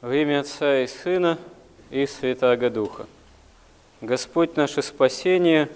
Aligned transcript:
Во 0.00 0.16
имя 0.16 0.40
Отца 0.40 0.80
и 0.80 0.86
Сына 0.86 1.36
и 1.90 2.06
Святаго 2.06 2.70
Духа. 2.70 3.06
Господь 4.00 4.56
наше 4.56 4.80
спасение 4.80 5.68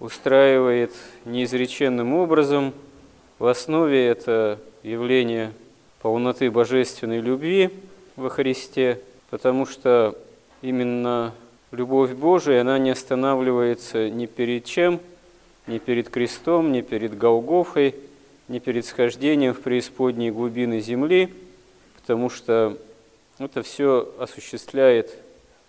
устраивает 0.00 0.92
неизреченным 1.24 2.12
образом. 2.12 2.74
В 3.38 3.46
основе 3.46 4.06
это 4.06 4.58
явление 4.82 5.54
полноты 6.02 6.50
божественной 6.50 7.20
любви 7.20 7.70
во 8.16 8.28
Христе, 8.28 9.00
потому 9.30 9.64
что 9.64 10.14
именно 10.60 11.32
любовь 11.70 12.12
Божия, 12.12 12.60
она 12.60 12.78
не 12.78 12.90
останавливается 12.90 14.10
ни 14.10 14.26
перед 14.26 14.66
чем, 14.66 15.00
ни 15.66 15.78
перед 15.78 16.10
крестом, 16.10 16.70
ни 16.70 16.82
перед 16.82 17.16
Голгофой, 17.16 17.94
ни 18.48 18.58
перед 18.58 18.84
схождением 18.84 19.54
в 19.54 19.62
преисподние 19.62 20.32
глубины 20.32 20.80
земли, 20.80 21.32
потому 21.96 22.28
что 22.28 22.76
это 23.38 23.62
все 23.62 24.12
осуществляет 24.18 25.14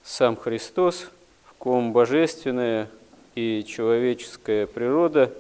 сам 0.04 0.36
Христос, 0.36 1.10
в 1.46 1.54
ком 1.54 1.94
божественная 1.94 2.90
и 3.36 3.64
человеческая 3.68 4.66
природа 4.66 5.32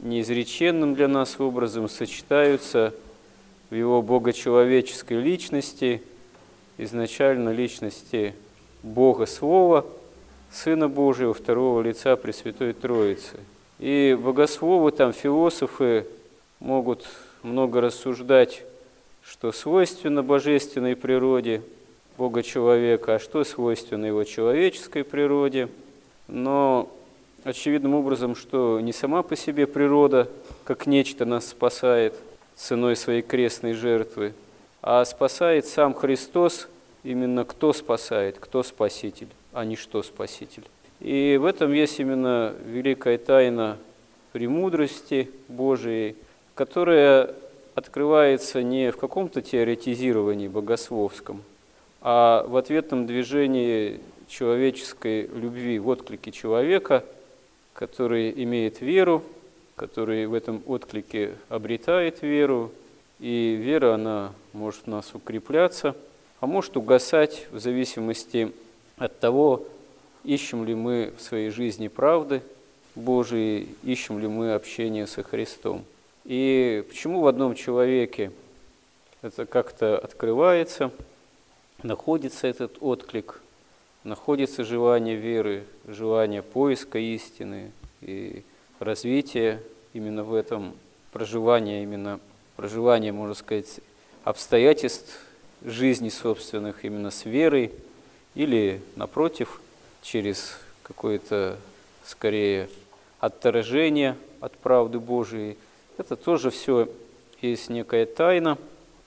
неизреченным 0.00 0.94
для 0.94 1.06
нас 1.08 1.38
образом 1.38 1.88
сочетаются 1.88 2.94
в 3.70 3.74
его 3.74 4.00
богочеловеческой 4.00 5.20
личности, 5.20 6.02
изначально 6.78 7.50
личности 7.50 8.34
Бога 8.82 9.26
Слова, 9.26 9.84
Сына 10.50 10.88
Божьего, 10.88 11.34
второго 11.34 11.82
лица 11.82 12.16
Пресвятой 12.16 12.72
Троицы. 12.72 13.36
И 13.78 14.16
богословы, 14.18 14.92
там 14.92 15.12
философы 15.12 16.06
могут 16.60 17.06
много 17.42 17.80
рассуждать 17.80 18.62
что 19.28 19.50
свойственно 19.52 20.22
божественной 20.22 20.94
природе 20.94 21.62
Бога 22.16 22.42
человека, 22.42 23.16
а 23.16 23.18
что 23.18 23.44
свойственно 23.44 24.06
его 24.06 24.24
человеческой 24.24 25.04
природе. 25.04 25.68
Но 26.28 26.90
очевидным 27.44 27.94
образом, 27.94 28.36
что 28.36 28.80
не 28.80 28.92
сама 28.92 29.22
по 29.22 29.36
себе 29.36 29.66
природа, 29.66 30.28
как 30.64 30.86
нечто 30.86 31.24
нас 31.24 31.48
спасает 31.48 32.14
ценой 32.54 32.96
своей 32.96 33.22
крестной 33.22 33.74
жертвы, 33.74 34.32
а 34.80 35.04
спасает 35.04 35.66
сам 35.66 35.92
Христос, 35.92 36.68
именно 37.02 37.44
кто 37.44 37.72
спасает, 37.72 38.38
кто 38.38 38.62
спаситель, 38.62 39.28
а 39.52 39.64
не 39.64 39.76
что 39.76 40.02
спаситель. 40.02 40.64
И 41.00 41.36
в 41.38 41.44
этом 41.44 41.72
есть 41.72 42.00
именно 42.00 42.54
великая 42.64 43.18
тайна 43.18 43.76
премудрости 44.32 45.30
Божией, 45.48 46.16
которая 46.54 47.34
открывается 47.76 48.62
не 48.62 48.90
в 48.90 48.96
каком-то 48.96 49.42
теоретизировании 49.42 50.48
богословском, 50.48 51.42
а 52.00 52.44
в 52.48 52.56
ответном 52.56 53.06
движении 53.06 54.00
человеческой 54.28 55.26
любви, 55.26 55.78
в 55.78 55.86
отклике 55.88 56.32
человека, 56.32 57.04
который 57.74 58.32
имеет 58.42 58.80
веру, 58.80 59.22
который 59.76 60.26
в 60.26 60.32
этом 60.32 60.62
отклике 60.66 61.34
обретает 61.50 62.22
веру, 62.22 62.72
и 63.20 63.58
вера, 63.60 63.94
она 63.94 64.32
может 64.54 64.84
в 64.84 64.86
нас 64.86 65.14
укрепляться, 65.14 65.94
а 66.40 66.46
может 66.46 66.78
угасать 66.78 67.46
в 67.50 67.58
зависимости 67.58 68.52
от 68.96 69.20
того, 69.20 69.64
ищем 70.24 70.64
ли 70.64 70.74
мы 70.74 71.12
в 71.18 71.20
своей 71.20 71.50
жизни 71.50 71.88
правды 71.88 72.40
Божией, 72.94 73.68
ищем 73.84 74.18
ли 74.18 74.28
мы 74.28 74.54
общение 74.54 75.06
со 75.06 75.22
Христом. 75.22 75.84
И 76.26 76.84
почему 76.88 77.20
в 77.20 77.28
одном 77.28 77.54
человеке 77.54 78.32
это 79.22 79.46
как-то 79.46 79.96
открывается, 79.96 80.90
находится 81.84 82.48
этот 82.48 82.78
отклик, 82.80 83.40
находится 84.02 84.64
желание 84.64 85.14
веры, 85.14 85.62
желание 85.86 86.42
поиска 86.42 86.98
истины 86.98 87.70
и 88.00 88.42
развития 88.80 89.62
именно 89.92 90.24
в 90.24 90.34
этом 90.34 90.74
проживания, 91.12 91.84
именно 91.84 92.18
проживания, 92.56 93.12
можно 93.12 93.34
сказать, 93.34 93.78
обстоятельств 94.24 95.20
жизни 95.62 96.08
собственных 96.08 96.84
именно 96.84 97.12
с 97.12 97.24
верой 97.24 97.70
или, 98.34 98.80
напротив, 98.96 99.60
через 100.02 100.58
какое-то, 100.82 101.56
скорее, 102.04 102.68
отторжение 103.20 104.16
от 104.40 104.56
правды 104.58 104.98
Божией– 104.98 105.56
это 105.98 106.16
тоже 106.16 106.50
все 106.50 106.88
есть 107.40 107.70
некая 107.70 108.06
тайна 108.06 108.58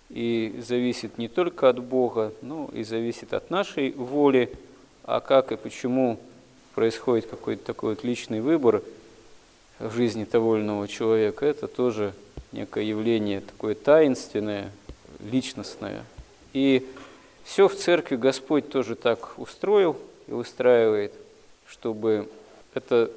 и 0.10 0.60
зависит 0.66 1.18
не 1.18 1.28
только 1.28 1.70
от 1.70 1.80
Бога, 1.80 2.34
но 2.42 2.70
и 2.74 2.84
зависит 2.84 3.34
от 3.34 3.50
нашей 3.50 3.92
воли, 3.92 4.52
а 5.04 5.20
как 5.20 5.52
и 5.52 5.58
почему 5.58 6.20
происходит 6.76 7.28
какой-то 7.28 7.64
такой 7.64 7.96
вот 7.96 8.04
личный 8.04 8.42
выбор 8.42 8.82
в 9.80 9.94
жизни 9.94 10.26
того 10.26 10.58
или 10.58 10.64
иного 10.64 10.88
человека, 10.88 11.46
это 11.46 11.68
тоже 11.68 12.14
некое 12.52 12.84
явление 12.84 13.42
такое 13.42 13.76
таинственное, 13.76 14.72
личностное. 15.20 16.04
И 16.54 16.88
все 17.44 17.68
в 17.68 17.76
церкви 17.76 18.16
Господь 18.16 18.70
тоже 18.70 18.96
так 18.96 19.34
устроил 19.38 19.96
и 20.28 20.32
устраивает, 20.32 21.14
чтобы 21.68 22.30
это 22.74 23.12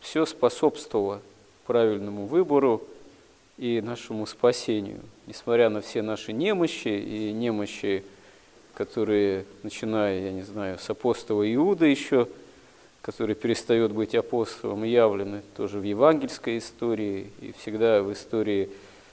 все 0.00 0.26
способствовало 0.26 1.20
правильному 1.66 2.26
выбору, 2.26 2.82
и 3.58 3.80
нашему 3.80 4.26
спасению. 4.26 5.00
Несмотря 5.26 5.68
на 5.68 5.80
все 5.80 6.02
наши 6.02 6.32
немощи 6.32 6.88
и 6.88 7.32
немощи, 7.32 8.04
которые, 8.74 9.44
начиная, 9.62 10.20
я 10.20 10.32
не 10.32 10.42
знаю, 10.42 10.78
с 10.78 10.88
апостола 10.88 11.42
Иуда 11.54 11.86
еще, 11.86 12.28
который 13.02 13.34
перестает 13.34 13.92
быть 13.92 14.14
апостолом, 14.14 14.84
явлены 14.84 15.42
тоже 15.56 15.78
в 15.78 15.82
евангельской 15.82 16.58
истории, 16.58 17.30
и 17.40 17.52
всегда 17.58 18.02
в 18.02 18.12
истории 18.12 18.70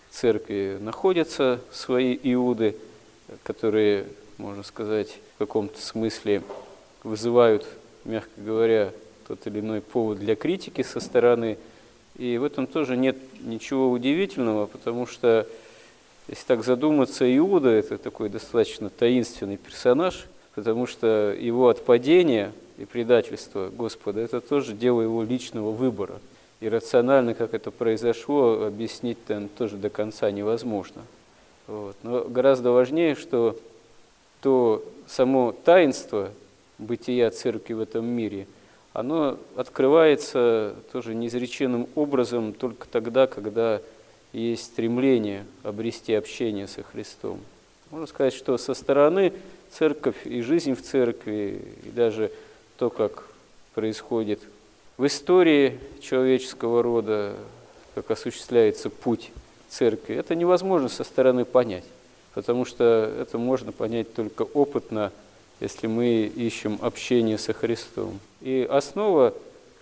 церкви 0.10 0.78
находятся 0.80 1.60
свои 1.72 2.18
Иуды, 2.24 2.76
которые, 3.44 4.06
можно 4.38 4.64
сказать, 4.64 5.20
в 5.36 5.40
каком-то 5.40 5.82
смысле 5.82 6.44
вызывают, 7.04 7.66
мягко 8.06 8.32
говоря, 8.38 8.92
тот 9.28 9.46
или 9.46 9.60
иной 9.60 9.82
повод 9.82 10.20
для 10.20 10.36
критики 10.36 10.82
со 10.82 11.00
стороны 11.00 11.58
и 12.20 12.38
в 12.38 12.44
этом 12.44 12.68
тоже 12.68 12.98
нет 12.98 13.16
ничего 13.40 13.90
удивительного, 13.90 14.66
потому 14.66 15.08
что, 15.08 15.48
если 16.28 16.46
так 16.46 16.66
задуматься, 16.66 17.26
Иуда– 17.38 17.70
это 17.70 17.98
такой 17.98 18.28
достаточно 18.28 18.90
таинственный 18.90 19.56
персонаж, 19.56 20.28
потому 20.54 20.86
что 20.86 21.34
его 21.40 21.70
отпадение 21.70 22.52
и 22.78 22.84
предательство 22.84 23.70
Господа– 23.70 24.20
это 24.22 24.42
тоже 24.42 24.74
дело 24.74 25.02
его 25.02 25.24
личного 25.24 25.72
выбора. 25.72 26.20
И 26.60 26.68
рационально, 26.68 27.34
как 27.34 27.54
это 27.54 27.72
произошло, 27.72 28.66
объяснить 28.66 29.18
-то 29.28 29.48
тоже 29.58 29.78
до 29.78 29.90
конца 29.90 30.30
невозможно. 30.30 31.04
Вот. 31.68 31.96
Но 32.04 32.26
гораздо 32.26 32.72
важнее, 32.72 33.16
что 33.16 33.58
то 34.42 34.84
само 35.08 35.56
таинство 35.64 36.32
бытия 36.80 37.30
церкви 37.30 37.74
в 37.76 37.80
этом 37.80 38.06
мире– 38.06 38.46
оно 38.94 39.38
открывается 39.56 40.76
тоже 40.92 41.14
неизреченным 41.14 41.88
образом 41.96 42.54
только 42.54 42.88
тогда, 42.88 43.28
когда 43.28 43.82
есть 44.34 44.66
стремление 44.66 45.46
обрести 45.64 46.14
общение 46.14 46.68
со 46.68 46.84
Христом. 46.84 47.40
Можно 47.92 48.08
сказать, 48.08 48.34
что 48.34 48.58
со 48.58 48.74
стороны 48.74 49.34
церковь 49.72 50.26
и 50.26 50.42
жизнь 50.42 50.76
в 50.76 50.82
церкви, 50.82 51.62
и 51.84 51.90
даже 51.90 52.32
то, 52.78 52.90
как 52.90 53.26
происходит 53.74 54.40
в 54.98 55.06
истории 55.06 55.80
человеческого 56.02 56.84
рода, 56.84 57.36
как 57.96 58.12
осуществляется 58.12 58.90
путь 58.90 59.32
церкви, 59.70 60.16
это 60.16 60.36
невозможно 60.36 60.90
со 60.90 61.04
стороны 61.04 61.46
понять, 61.46 61.86
потому 62.34 62.66
что 62.66 63.12
это 63.20 63.38
можно 63.38 63.72
понять 63.72 64.14
только 64.14 64.44
опытно– 64.44 65.12
если 65.60 65.88
мы 65.88 66.32
ищем 66.36 66.80
общение 66.82 67.38
со 67.38 67.54
Христом. 67.54 68.20
И 68.42 68.68
основа 68.70 69.34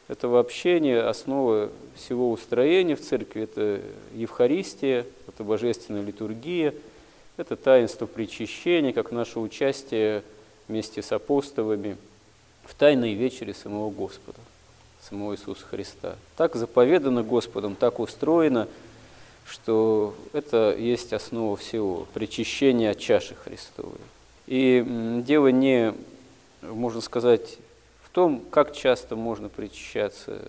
этого 0.07 0.39
общения, 0.39 1.01
основа 1.01 1.69
всего 1.95 2.31
устроения 2.31 2.95
в 2.95 3.01
церкви– 3.01 3.41
это 3.44 3.81
Евхаристия, 4.15 5.06
это 5.27 5.44
божественная 5.44 6.01
литургия, 6.01 6.74
это 7.35 7.56
таинство 7.56 8.06
причащения, 8.06 8.94
как 8.94 9.12
наше 9.12 9.39
участие 9.39 10.24
вместе 10.68 11.01
с 11.01 11.12
апостолами 11.12 11.97
в 12.63 12.74
тайной 12.74 13.13
вечере 13.13 13.53
самого 13.53 13.91
Господа, 13.91 14.39
самого 15.01 15.35
Иисуса 15.35 15.65
Христа. 15.65 16.15
Так 16.35 16.56
заповедано 16.56 17.24
Господом, 17.24 17.75
так 17.75 18.00
устроено, 18.00 18.68
что 19.45 20.15
это 20.33 20.75
есть 20.77 21.13
основа 21.13 21.56
всего– 21.57 22.07
причащение 22.13 22.91
от 22.91 23.00
чаши 23.00 23.35
Христовой. 23.35 24.00
И 24.47 24.83
дело 25.25 25.49
не, 25.49 25.94
можно 26.61 27.01
сказать, 27.01 27.57
в 28.01 28.09
том, 28.09 28.44
как 28.49 28.73
часто 28.73 29.15
можно 29.15 29.49
причащаться, 29.49 30.41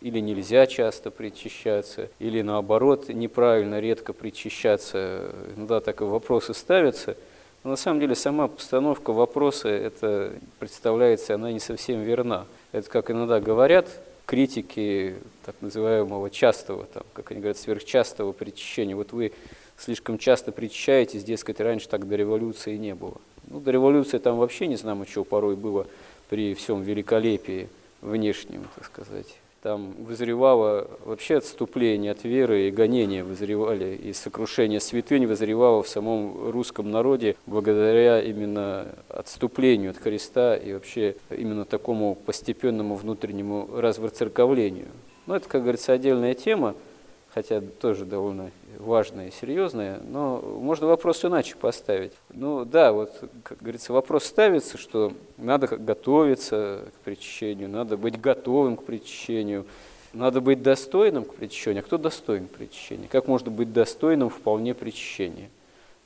или 0.00 0.20
нельзя 0.20 0.66
часто 0.66 1.10
причащаться, 1.10 2.08
или 2.18 2.42
наоборот, 2.42 3.08
неправильно, 3.08 3.80
редко 3.80 4.12
причащаться. 4.12 5.32
Иногда 5.56 5.80
так 5.80 6.00
и 6.02 6.04
вопросы 6.04 6.54
ставятся. 6.54 7.16
Но 7.64 7.70
на 7.70 7.76
самом 7.76 8.00
деле 8.00 8.14
сама 8.14 8.46
постановка 8.46 9.12
вопроса, 9.12 9.68
это 9.68 10.32
представляется, 10.58 11.34
она 11.34 11.50
не 11.50 11.58
совсем 11.58 12.02
верна. 12.02 12.46
Это, 12.70 12.88
как 12.88 13.10
иногда 13.10 13.40
говорят, 13.40 13.88
критики 14.26 15.16
так 15.44 15.56
называемого 15.60 16.30
частого, 16.30 16.84
там, 16.84 17.02
как 17.14 17.32
они 17.32 17.40
говорят, 17.40 17.56
сверхчастого 17.56 18.32
причащения. 18.32 18.94
Вот 18.94 19.12
вы 19.12 19.32
слишком 19.76 20.18
часто 20.18 20.52
причащаетесь, 20.52 21.24
дескать, 21.24 21.60
раньше 21.60 21.88
так 21.88 22.06
до 22.06 22.14
революции 22.14 22.76
не 22.76 22.94
было. 22.94 23.16
Ну, 23.50 23.60
до 23.60 23.70
революции 23.70 24.18
там 24.18 24.36
вообще 24.36 24.66
не 24.66 24.76
знаем, 24.76 25.06
что 25.06 25.24
порой 25.24 25.56
было 25.56 25.86
при 26.28 26.54
всем 26.54 26.82
великолепии 26.82 27.68
внешнем, 28.02 28.64
так 28.74 28.84
сказать. 28.84 29.26
Там 29.62 29.92
вызревало 30.04 30.88
вообще 31.04 31.38
отступление 31.38 32.12
от 32.12 32.22
веры 32.22 32.68
и 32.68 32.70
гонения 32.70 33.24
вызревали, 33.24 33.96
и 33.96 34.12
сокрушение 34.12 34.78
святынь 34.78 35.26
вызревало 35.26 35.82
в 35.82 35.88
самом 35.88 36.50
русском 36.50 36.90
народе 36.90 37.34
благодаря 37.46 38.20
именно 38.20 38.86
отступлению 39.08 39.90
от 39.90 39.96
Христа 39.96 40.56
и 40.56 40.74
вообще 40.74 41.16
именно 41.30 41.64
такому 41.64 42.14
постепенному 42.14 42.94
внутреннему 42.94 43.68
развоцерковлению. 43.74 44.88
Но 45.26 45.34
это, 45.34 45.48
как 45.48 45.62
говорится, 45.62 45.92
отдельная 45.92 46.34
тема, 46.34 46.76
хотя 47.34 47.60
тоже 47.60 48.04
довольно 48.04 48.52
важное 48.78 49.30
серьезное, 49.30 50.00
но 50.08 50.40
можно 50.40 50.86
вопрос 50.86 51.24
иначе 51.24 51.56
поставить. 51.56 52.12
Ну 52.30 52.64
да, 52.64 52.92
вот, 52.92 53.12
как 53.42 53.58
говорится, 53.58 53.92
вопрос 53.92 54.24
ставится, 54.24 54.78
что 54.78 55.12
надо 55.36 55.66
готовиться 55.66 56.84
к 56.96 57.04
причащению, 57.04 57.68
надо 57.68 57.96
быть 57.96 58.20
готовым 58.20 58.76
к 58.76 58.84
причащению, 58.84 59.66
надо 60.12 60.40
быть 60.40 60.62
достойным 60.62 61.24
к 61.24 61.34
причащению. 61.34 61.82
А 61.82 61.84
кто 61.84 61.98
достоин 61.98 62.46
к 62.46 62.52
причащению? 62.52 63.08
Как 63.10 63.26
можно 63.26 63.50
быть 63.50 63.72
достойным 63.72 64.30
вполне 64.30 64.74
причащения? 64.74 65.50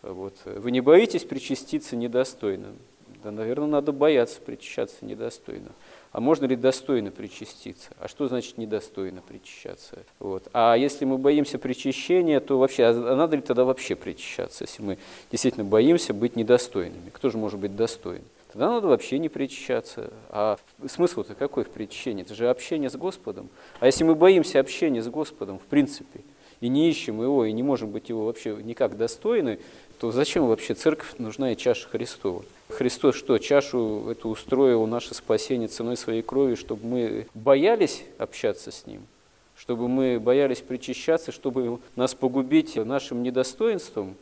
Вот. 0.02 0.34
Вы 0.44 0.70
не 0.70 0.80
боитесь 0.80 1.24
причаститься 1.24 1.94
недостойным? 1.94 2.76
Да, 3.22 3.30
наверное, 3.30 3.68
надо 3.68 3.92
бояться 3.92 4.40
причащаться 4.40 5.04
недостойно 5.04 5.68
а 6.12 6.20
можно 6.20 6.44
ли 6.44 6.56
достойно 6.56 7.10
причаститься? 7.10 7.90
А 7.98 8.06
что 8.06 8.28
значит 8.28 8.58
недостойно 8.58 9.22
причащаться? 9.26 10.04
Вот. 10.18 10.48
А 10.52 10.74
если 10.76 11.06
мы 11.06 11.16
боимся 11.16 11.58
причащения, 11.58 12.38
то 12.40 12.58
вообще, 12.58 12.84
а 12.84 13.16
надо 13.16 13.36
ли 13.36 13.42
тогда 13.42 13.64
вообще 13.64 13.96
причащаться, 13.96 14.64
если 14.64 14.82
мы 14.82 14.98
действительно 15.30 15.64
боимся 15.64 16.12
быть 16.12 16.36
недостойными? 16.36 17.08
Кто 17.10 17.30
же 17.30 17.38
может 17.38 17.58
быть 17.58 17.74
достоин? 17.74 18.22
Тогда 18.52 18.70
надо 18.70 18.88
вообще 18.88 19.18
не 19.18 19.30
причащаться. 19.30 20.12
А 20.28 20.58
смысл-то 20.86 21.34
какой 21.34 21.64
в 21.64 21.70
причащении? 21.70 22.22
Это 22.22 22.34
же 22.34 22.50
общение 22.50 22.90
с 22.90 22.96
Господом. 22.96 23.48
А 23.80 23.86
если 23.86 24.04
мы 24.04 24.14
боимся 24.14 24.60
общения 24.60 25.02
с 25.02 25.08
Господом, 25.08 25.58
в 25.58 25.64
принципе, 25.64 26.20
и 26.60 26.68
не 26.68 26.90
ищем 26.90 27.22
его, 27.22 27.46
и 27.46 27.52
не 27.52 27.62
можем 27.62 27.90
быть 27.90 28.10
его 28.10 28.26
вообще 28.26 28.54
никак 28.62 28.98
достойны, 28.98 29.58
то 30.02 30.10
зачем 30.10 30.48
вообще 30.48 30.74
церковь 30.74 31.14
нужна 31.18 31.52
и 31.52 31.56
чаша 31.56 31.88
Христова? 31.88 32.44
Христос 32.70 33.14
что, 33.14 33.38
чашу 33.38 34.08
эту 34.10 34.30
устроил 34.30 34.84
наше 34.88 35.14
спасение 35.14 35.68
ценой 35.68 35.96
своей 35.96 36.22
крови, 36.22 36.56
чтобы 36.56 36.84
мы 36.84 37.26
боялись 37.34 38.02
общаться 38.18 38.72
с 38.72 38.84
Ним, 38.84 39.06
чтобы 39.54 39.86
мы 39.86 40.18
боялись 40.18 40.58
причащаться, 40.60 41.30
чтобы 41.30 41.78
нас 41.94 42.16
погубить 42.16 42.74
нашим 42.74 43.22
недостоинством 43.22 44.16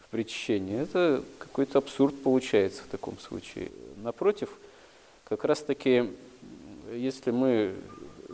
в 0.00 0.08
причащении. 0.08 0.80
Это 0.80 1.22
какой-то 1.38 1.78
абсурд 1.78 2.20
получается 2.24 2.82
в 2.82 2.88
таком 2.88 3.16
случае. 3.20 3.70
Напротив, 4.02 4.48
как 5.28 5.44
раз-таки, 5.44 6.10
если 6.92 7.30
мы 7.30 7.74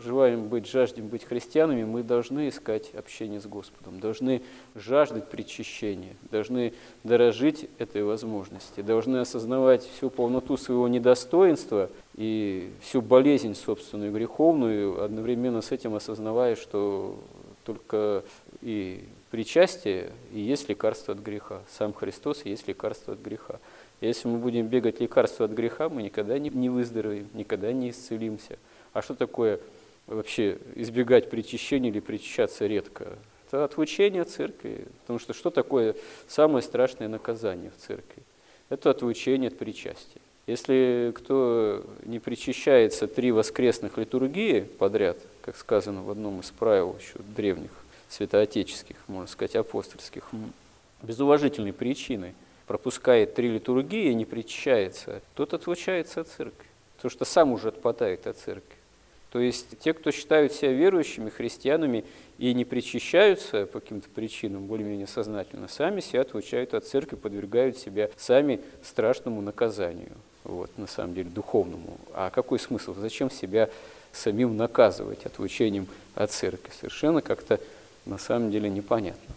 желаем 0.06 0.48
быть, 0.48 0.66
жаждем 0.66 1.08
быть 1.08 1.24
христианами, 1.24 1.84
мы 1.84 2.02
должны 2.02 2.48
искать 2.48 2.94
общение 2.94 3.40
с 3.40 3.46
Господом, 3.46 4.00
должны 4.00 4.42
жаждать 4.74 5.28
причащения, 5.28 6.16
должны 6.30 6.72
дорожить 7.04 7.68
этой 7.78 8.04
возможности, 8.04 8.80
должны 8.80 9.18
осознавать 9.18 9.84
всю 9.84 10.08
полноту 10.08 10.56
своего 10.56 10.88
недостоинства 10.88 11.90
и 12.16 12.70
всю 12.80 13.02
болезнь 13.02 13.54
собственную 13.54 14.12
греховную, 14.12 15.02
одновременно 15.02 15.60
с 15.60 15.72
этим 15.72 15.94
осознавая, 15.94 16.56
что 16.56 17.18
только 17.64 18.22
и 18.62 19.04
причастие 19.30 20.12
и 20.32 20.40
есть 20.40 20.68
лекарство 20.68 21.12
от 21.14 21.20
греха. 21.20 21.60
Сам 21.68 21.92
Христос 21.92 22.42
и 22.44 22.50
есть 22.50 22.68
лекарство 22.68 23.14
от 23.14 23.20
греха. 23.20 23.58
Если 24.00 24.28
мы 24.28 24.38
будем 24.38 24.66
бегать 24.66 25.00
лекарство 25.00 25.46
от 25.46 25.52
греха, 25.52 25.88
мы 25.88 26.02
никогда 26.02 26.38
не 26.38 26.68
выздоровеем, 26.68 27.28
никогда 27.34 27.72
не 27.72 27.90
исцелимся. 27.90 28.58
А 28.92 29.02
что 29.02 29.14
такое 29.14 29.60
вообще 30.06 30.58
избегать 30.74 31.30
причащения 31.30 31.90
или 31.90 32.00
причащаться 32.00 32.66
редко. 32.66 33.18
Это 33.46 33.64
отлучение 33.64 34.24
церкви. 34.24 34.86
Потому 35.02 35.18
что 35.18 35.32
что 35.32 35.50
такое 35.50 35.94
самое 36.28 36.62
страшное 36.62 37.08
наказание 37.08 37.70
в 37.70 37.86
церкви? 37.86 38.22
Это 38.68 38.90
отлучение 38.90 39.48
от 39.48 39.58
причастия. 39.58 40.20
Если 40.46 41.12
кто 41.16 41.84
не 42.04 42.20
причащается 42.20 43.08
три 43.08 43.32
воскресных 43.32 43.98
литургии 43.98 44.60
подряд, 44.60 45.18
как 45.42 45.56
сказано 45.56 46.02
в 46.02 46.10
одном 46.10 46.40
из 46.40 46.50
правил 46.50 46.96
еще 47.00 47.18
древних, 47.36 47.70
святоотеческих, 48.08 48.96
можно 49.08 49.26
сказать, 49.26 49.56
апостольских, 49.56 50.30
без 51.02 51.18
уважительной 51.18 51.72
причины 51.72 52.34
пропускает 52.68 53.34
три 53.34 53.48
литургии 53.48 54.10
и 54.10 54.14
не 54.14 54.24
причащается, 54.24 55.20
тот 55.34 55.52
отлучается 55.52 56.20
от 56.20 56.28
церкви. 56.28 56.66
Потому 56.96 57.10
что 57.10 57.24
сам 57.24 57.52
уже 57.52 57.68
отпадает 57.68 58.26
от 58.26 58.38
церкви. 58.38 58.75
То 59.36 59.40
есть 59.42 59.78
те, 59.80 59.92
кто 59.92 60.12
считают 60.12 60.54
себя 60.54 60.72
верующими, 60.72 61.28
христианами 61.28 62.06
и 62.38 62.54
не 62.54 62.64
причащаются 62.64 63.66
по 63.66 63.80
каким-то 63.80 64.08
причинам, 64.08 64.64
более-менее 64.64 65.06
сознательно, 65.06 65.68
сами 65.68 66.00
себя 66.00 66.22
отлучают 66.22 66.72
от 66.72 66.86
церкви, 66.86 67.16
подвергают 67.16 67.76
себя 67.76 68.08
сами 68.16 68.62
страшному 68.82 69.42
наказанию, 69.42 70.12
вот, 70.42 70.70
на 70.78 70.86
самом 70.86 71.12
деле, 71.12 71.28
духовному. 71.28 71.98
А 72.14 72.30
какой 72.30 72.58
смысл? 72.58 72.94
Зачем 72.94 73.30
себя 73.30 73.68
самим 74.10 74.56
наказывать 74.56 75.26
отлучением 75.26 75.86
от 76.14 76.30
церкви? 76.30 76.72
Совершенно 76.74 77.20
как-то 77.20 77.60
на 78.06 78.16
самом 78.16 78.50
деле 78.50 78.70
непонятно. 78.70 79.34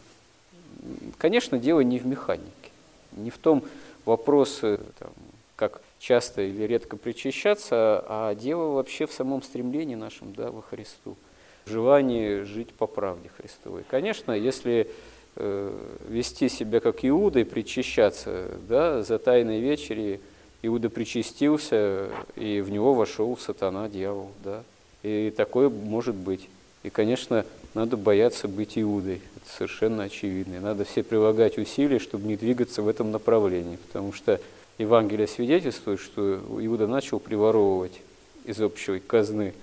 Конечно, 1.18 1.60
дело 1.60 1.82
не 1.82 2.00
в 2.00 2.06
механике, 2.08 2.72
не 3.18 3.32
в 3.32 3.38
том 3.38 3.66
вопросе, 4.06 4.80
там, 4.98 5.12
как 5.60 5.82
часто 6.00 6.42
или 6.42 6.64
редко 6.64 6.96
причащаться, 6.96 8.02
а 8.08 8.34
дело 8.34 8.76
вообще 8.76 9.06
в 9.06 9.12
самом 9.12 9.44
стремлении 9.44 9.96
нашем 9.96 10.34
да, 10.34 10.52
во 10.52 10.62
Христу, 10.62 11.18
желании 11.66 12.44
жить 12.44 12.70
по 12.70 12.88
правде 12.88 13.30
Христовой. 13.38 13.84
Конечно, 13.90 14.32
если 14.32 14.90
э, 15.36 15.78
вести 16.08 16.48
себя 16.48 16.80
как 16.80 17.04
Иуда 17.04 17.42
и 17.42 17.44
причащаться, 17.44 18.52
да, 18.70 19.04
за 19.04 19.20
тайной 19.20 19.60
вечери 19.60 20.22
Иуда 20.62 20.90
причастился, 20.90 22.08
и 22.38 22.62
в 22.62 22.72
него 22.72 22.94
вошел 22.94 23.38
сатана, 23.38 23.90
дьявол, 23.90 24.32
да, 24.42 24.64
и 25.04 25.34
такое 25.36 25.68
может 25.68 26.16
быть. 26.16 26.48
И, 26.84 26.90
конечно, 26.90 27.46
надо 27.74 27.98
бояться 27.98 28.48
быть 28.48 28.80
Иудой, 28.80 29.22
это 29.36 29.58
совершенно 29.58 30.04
очевидно. 30.04 30.56
И 30.56 30.60
надо 30.60 30.86
все 30.86 31.04
прилагать 31.04 31.58
усилия, 31.58 32.00
чтобы 32.00 32.30
не 32.30 32.38
двигаться 32.38 32.82
в 32.82 32.88
этом 32.88 33.12
направлении, 33.12 33.76
потому 33.88 34.14
что 34.14 34.40
Евангелие 34.80 35.28
свидетельствует, 35.28 36.00
что 36.00 36.40
Иуда 36.62 36.88
начал 36.88 37.20
приворовывать 37.20 38.02
из 38.46 38.62
общей 38.62 39.00
казны 39.00 39.54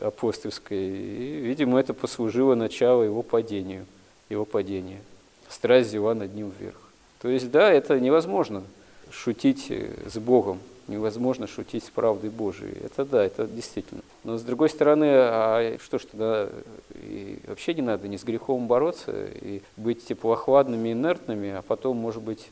апостольской, 0.00 0.78
и, 0.78 1.40
видимо, 1.42 1.78
это 1.78 1.92
послужило 1.92 2.54
начало 2.54 3.02
его 3.02 3.22
падению, 3.22 3.84
его 4.30 4.46
падения. 4.46 5.00
Страсть 5.48 5.90
взяла 5.90 6.14
над 6.14 6.34
ним 6.34 6.50
вверх. 6.58 6.80
То 7.20 7.28
есть, 7.28 7.50
да, 7.50 7.70
это 7.70 8.00
невозможно 8.00 8.64
шутить 9.10 9.70
с 9.70 10.18
Богом, 10.18 10.58
невозможно 10.88 11.46
шутить 11.46 11.84
с 11.84 11.90
правдой 11.90 12.30
Божией. 12.30 12.76
Это 12.82 13.04
да, 13.04 13.24
это 13.24 13.46
действительно. 13.46 14.00
Но 14.24 14.38
с 14.38 14.42
другой 14.42 14.70
стороны, 14.70 15.06
а 15.08 15.76
что 15.84 15.98
ж 15.98 16.06
тогда 16.06 16.48
и 16.94 17.38
вообще 17.46 17.74
не 17.74 17.82
надо 17.82 18.08
ни 18.08 18.16
с 18.16 18.24
грехом 18.24 18.66
бороться 18.66 19.12
и 19.42 19.60
быть 19.76 20.06
теплоохладными, 20.06 20.92
инертными, 20.92 21.50
а 21.50 21.62
потом, 21.62 21.98
может 21.98 22.22
быть, 22.22 22.48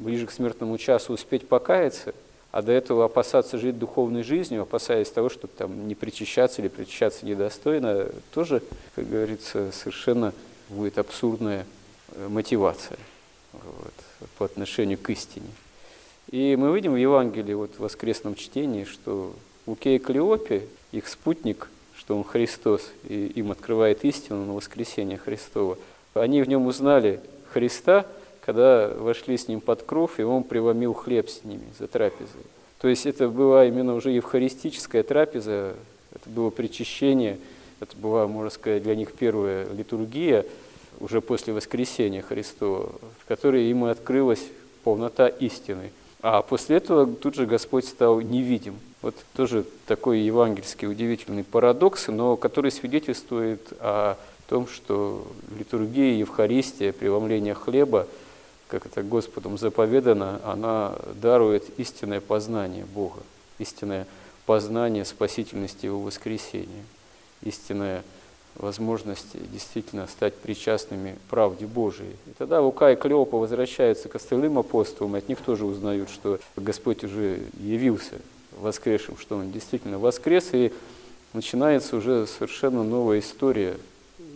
ближе 0.00 0.26
к 0.26 0.32
смертному 0.32 0.78
часу 0.78 1.12
успеть 1.12 1.46
покаяться, 1.46 2.14
а 2.50 2.62
до 2.62 2.72
этого 2.72 3.04
опасаться 3.04 3.58
жить 3.58 3.78
духовной 3.78 4.22
жизнью, 4.22 4.62
опасаясь 4.62 5.10
того, 5.10 5.28
чтобы 5.28 5.52
там 5.56 5.86
не 5.86 5.94
причащаться 5.94 6.60
или 6.60 6.68
причащаться 6.68 7.24
недостойно, 7.24 8.06
тоже, 8.32 8.62
как 8.96 9.08
говорится, 9.08 9.70
совершенно 9.72 10.32
будет 10.68 10.98
абсурдная 10.98 11.64
э, 12.12 12.28
мотивация 12.28 12.98
вот, 13.52 14.30
по 14.38 14.46
отношению 14.46 14.98
к 14.98 15.08
истине. 15.10 15.46
И 16.30 16.56
мы 16.56 16.74
видим 16.74 16.94
в 16.94 16.96
Евангелии, 16.96 17.54
вот 17.54 17.72
в 17.76 17.80
воскресном 17.80 18.34
чтении, 18.34 18.84
что 18.84 19.34
Луке 19.66 19.96
и 19.96 19.98
Клеопе, 19.98 20.66
их 20.92 21.06
спутник, 21.08 21.68
что 21.96 22.16
он 22.16 22.24
Христос, 22.24 22.90
и 23.08 23.26
им 23.26 23.52
открывает 23.52 24.04
истину 24.04 24.44
на 24.44 24.54
воскресение 24.54 25.18
Христова, 25.18 25.78
они 26.14 26.42
в 26.42 26.48
нем 26.48 26.66
узнали 26.66 27.20
Христа– 27.52 28.06
когда 28.44 28.88
вошли 28.88 29.36
с 29.36 29.48
ним 29.48 29.60
под 29.60 29.82
кров, 29.82 30.18
и 30.18 30.22
он 30.22 30.44
преломил 30.44 30.94
хлеб 30.94 31.28
с 31.28 31.44
ними 31.44 31.66
за 31.78 31.86
трапезой. 31.86 32.42
То 32.80 32.88
есть 32.88 33.06
это 33.06 33.28
была 33.28 33.66
именно 33.66 33.94
уже 33.94 34.10
евхаристическая 34.10 35.02
трапеза, 35.02 35.74
это 36.14 36.30
было 36.30 36.50
причащение, 36.50 37.38
это 37.80 37.96
была, 37.96 38.26
можно 38.26 38.50
сказать, 38.50 38.82
для 38.82 38.94
них 38.94 39.12
первая 39.12 39.66
литургия, 39.72 40.44
уже 40.98 41.20
после 41.20 41.52
воскресения 41.52 42.22
Христова, 42.22 42.92
в 43.18 43.26
которой 43.26 43.70
им 43.70 43.84
открылась 43.84 44.42
полнота 44.84 45.28
истины. 45.28 45.90
А 46.22 46.42
после 46.42 46.76
этого 46.76 47.06
тут 47.06 47.34
же 47.34 47.46
Господь 47.46 47.86
стал 47.86 48.20
невидим. 48.20 48.78
Вот 49.00 49.14
тоже 49.34 49.64
такой 49.86 50.20
евангельский 50.20 50.86
удивительный 50.86 51.44
парадокс, 51.44 52.08
но 52.08 52.36
который 52.36 52.70
свидетельствует 52.70 53.60
о 53.80 54.16
том, 54.48 54.66
что 54.68 55.26
литургия, 55.58 56.18
Евхаристия, 56.18 56.92
преломление 56.92 57.54
хлеба, 57.54 58.06
как 58.70 58.86
это 58.86 59.02
Господом 59.02 59.58
заповедано, 59.58 60.40
она 60.44 60.96
дарует 61.20 61.64
истинное 61.78 62.20
познание 62.20 62.84
Бога, 62.84 63.20
истинное 63.58 64.06
познание 64.46 65.04
спасительности 65.04 65.86
Его 65.86 66.00
воскресения, 66.00 66.84
истинная 67.42 68.02
возможность 68.56 69.28
действительно 69.52 70.06
стать 70.06 70.34
причастными 70.34 71.18
правде 71.28 71.66
Божией. 71.66 72.16
И 72.26 72.30
тогда 72.36 72.60
Лука 72.60 72.92
и 72.92 72.96
Клеопа 72.96 73.38
возвращаются 73.38 74.08
к 74.08 74.14
остальным 74.14 74.58
апостолам, 74.58 75.16
и 75.16 75.18
от 75.18 75.28
них 75.28 75.40
тоже 75.40 75.66
узнают, 75.66 76.08
что 76.10 76.38
Господь 76.56 77.04
уже 77.04 77.40
явился 77.58 78.16
воскресшим, 78.58 79.16
что 79.18 79.36
Он 79.36 79.50
действительно 79.50 79.98
воскрес, 79.98 80.50
и 80.52 80.72
начинается 81.32 81.96
уже 81.96 82.26
совершенно 82.26 82.82
новая 82.84 83.20
история 83.20 83.76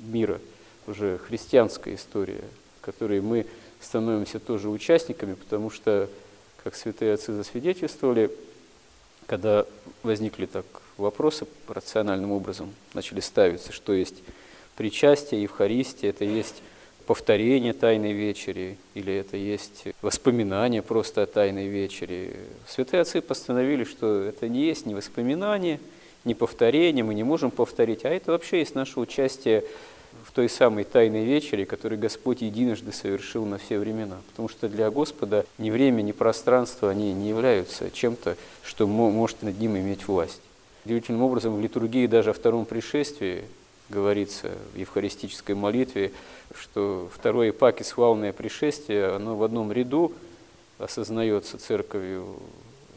мира, 0.03 0.41
уже 0.87 1.19
христианская 1.19 1.95
история, 1.95 2.43
которой 2.81 3.21
мы 3.21 3.47
становимся 3.85 4.41
тоже 4.41 4.69
участниками, 4.69 5.35
потому 5.35 5.71
что, 5.71 6.09
как 6.62 6.75
святые 6.75 7.14
отцы 7.14 7.33
засвидетельствовали, 7.33 8.31
когда 9.26 9.67
возникли 10.03 10.47
так 10.47 10.64
вопросы 10.97 11.47
рациональным 11.69 12.33
образом, 12.33 12.75
начали 12.95 13.21
ставиться, 13.21 13.73
что 13.73 13.93
есть 13.93 14.17
причастие, 14.76 15.43
Евхаристия, 15.43 16.11
это 16.11 16.25
есть 16.25 16.62
повторение 17.07 17.73
Тайной 17.73 18.12
Вечери, 18.12 18.79
или 18.95 19.12
это 19.12 19.37
есть 19.37 19.85
воспоминание 20.00 20.83
просто 20.83 21.23
о 21.23 21.26
Тайной 21.26 21.69
Вечери. 21.69 22.35
Святые 22.67 23.03
отцы 23.03 23.21
постановили, 23.21 23.85
что 23.85 24.23
это 24.23 24.49
не 24.49 24.64
есть 24.64 24.87
ни 24.87 24.95
воспоминание, 24.95 25.81
ни 26.25 26.35
повторение, 26.35 27.05
мы 27.05 27.14
не 27.14 27.23
можем 27.23 27.50
повторить, 27.50 28.05
а 28.05 28.09
это 28.09 28.33
вообще 28.33 28.61
есть 28.61 28.75
наше 28.75 28.99
участие 28.99 29.64
в 30.25 30.33
той 30.33 30.49
самой 30.49 30.85
тайной 30.85 31.25
вечере, 31.25 31.66
которую 31.66 32.00
Господь 32.00 32.42
единожды 32.42 32.92
совершил 32.92 33.44
на 33.44 33.59
все 33.59 33.78
времена. 33.78 34.18
Потому 34.30 34.49
что 34.49 34.68
для 34.68 34.90
Господа 34.90 35.47
ни 35.59 35.71
время, 35.71 36.02
ни 36.02 36.12
пространство, 36.12 36.90
они 36.90 37.12
не 37.12 37.28
являются 37.28 37.90
чем-то, 37.90 38.37
что 38.62 38.87
может 38.87 39.42
над 39.42 39.59
ним 39.59 39.76
иметь 39.76 40.06
власть. 40.06 40.40
Удивительным 40.85 41.23
образом 41.23 41.56
в 41.56 41.61
литургии 41.61 42.06
даже 42.06 42.30
о 42.30 42.33
втором 42.35 42.66
пришествии 42.66 43.44
говорится 43.88 44.50
в 44.75 44.78
евхаристической 44.78 45.54
молитве, 45.54 46.12
что 46.54 47.09
второе 47.12 47.52
паки 47.52 47.83
славное 47.83 48.33
пришествие, 48.33 49.09
оно 49.09 49.37
в 49.37 49.42
одном 49.42 49.73
ряду 49.73 50.12
осознается 50.78 51.59
церковью 51.59 52.37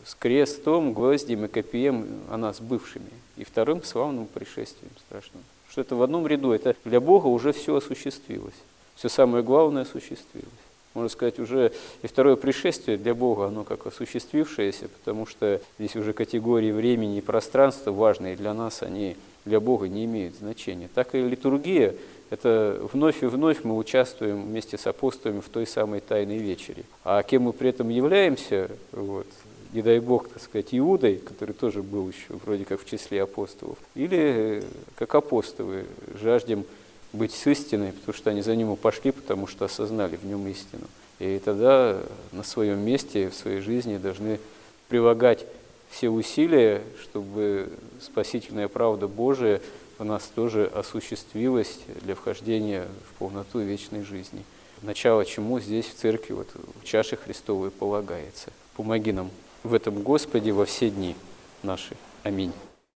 с 0.06 0.16
крестом, 0.16 0.94
гвоздем 0.94 1.46
и 1.46 1.48
копием, 1.48 2.22
она 2.30 2.54
с 2.54 2.60
бывшими, 2.60 3.12
и 3.36 3.44
вторым 3.44 3.84
славным 3.84 4.26
пришествием 4.26 4.92
страшным 5.08 5.44
что 5.70 5.82
это 5.82 5.96
в 5.96 6.02
одном 6.02 6.28
ряду, 6.28 6.52
это 6.52 6.76
для 6.86 7.00
Бога 7.00 7.28
уже 7.28 7.54
все 7.54 7.76
осуществилось. 7.76 8.56
Все 8.96 9.10
самое 9.10 9.44
главное 9.44 9.84
осуществилось. 9.84 10.50
Можно 10.94 11.10
сказать, 11.10 11.38
уже 11.40 11.72
и 12.02 12.08
второе 12.08 12.36
пришествие 12.36 12.98
для 12.98 13.14
Бога, 13.14 13.46
оно 13.46 13.64
как 13.64 13.86
осуществившееся, 13.86 14.88
потому 14.88 15.28
что 15.28 15.62
здесь 15.78 15.96
уже 15.96 16.14
категории 16.14 16.72
времени 16.72 17.20
и 17.20 17.22
пространства 17.22 17.92
важные 17.92 18.36
для 18.36 18.56
нас, 18.56 18.82
они 18.82 19.16
для 19.46 19.60
Бога 19.60 19.88
не 19.88 20.06
имеют 20.06 20.36
значения. 20.38 20.90
Так 20.94 21.14
и 21.14 21.22
литургия, 21.22 21.94
это 22.32 22.80
вновь 22.92 23.22
и 23.22 23.28
вновь 23.28 23.64
мы 23.64 23.78
участвуем 23.78 24.44
вместе 24.44 24.78
с 24.78 24.88
апостолами 24.88 25.40
в 25.40 25.50
той 25.50 25.68
самой 25.68 26.00
Тайной 26.00 26.40
Вечере. 26.40 26.84
А 27.04 27.22
кем 27.22 27.44
мы 27.44 27.54
при 27.54 27.70
этом 27.70 27.90
являемся, 27.90 28.72
вот, 28.92 29.28
не 29.74 29.82
дай 29.82 30.00
бог, 30.00 30.30
так 30.30 30.42
сказать, 30.42 30.68
Иудой, 30.72 31.18
который 31.18 31.54
тоже 31.54 31.84
был 31.84 32.08
еще 32.10 32.34
вроде 32.46 32.66
как 32.66 32.82
в 32.82 32.86
числе 32.86 33.22
апостолов, 33.22 33.78
или 33.96 34.64
как 34.96 35.16
апостолы, 35.16 35.86
жаждем 36.22 36.66
быть 37.14 37.34
с 37.34 37.48
истиной, 37.48 37.94
потому 37.94 38.14
что 38.14 38.30
они 38.30 38.42
за 38.42 38.56
ним 38.56 38.76
пошли, 38.76 39.12
потому 39.12 39.48
что 39.48 39.66
осознали 39.66 40.16
в 40.16 40.26
нем 40.26 40.48
истину. 40.48 40.88
И 41.20 41.40
тогда 41.44 42.00
на 42.32 42.44
своем 42.44 42.80
месте, 42.80 43.30
в 43.30 43.36
своей 43.36 43.60
жизни 43.60 43.98
должны 43.98 44.40
прилагать 44.88 45.46
все 45.90 46.10
усилия, 46.10 46.82
чтобы 47.02 47.70
спасительная 48.02 48.68
правда 48.68 49.08
Божия 49.08 49.62
в 49.98 50.04
нас 50.04 50.30
тоже 50.34 50.66
осуществилась 50.74 51.80
для 52.02 52.14
вхождения 52.14 52.88
в 53.10 53.20
полноту 53.20 53.60
вечной 53.60 54.04
жизни. 54.04 54.44
Начало 54.84 55.26
чему 55.26 55.60
здесь 55.60 55.88
в 55.88 55.96
церкви, 55.96 56.34
вот 56.34 56.50
в 56.82 56.86
чаше 56.86 57.16
Христовой 57.16 57.72
полагается. 57.72 58.52
Помоги 58.76 59.12
нам 59.12 59.32
в 59.68 59.74
этом 59.74 60.02
Господе 60.02 60.52
во 60.52 60.66
все 60.66 60.90
дни 60.90 61.16
наши. 61.64 61.96
Аминь. 62.24 62.52